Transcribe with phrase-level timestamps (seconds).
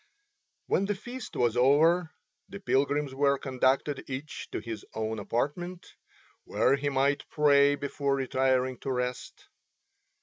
[0.65, 2.09] When the feast was over
[2.49, 5.93] the pilgrims were conducted each to his own apartment,
[6.43, 9.47] where he might pray before retiring to rest.